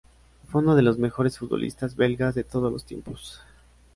Fue 0.49 0.61
uno 0.63 0.75
de 0.75 0.81
los 0.81 0.97
mejores 0.97 1.37
futbolistas 1.37 1.95
belgas 1.95 2.33
de 2.33 2.43
todos 2.43 2.71
los 2.73 2.85
tiempos. 2.87 3.39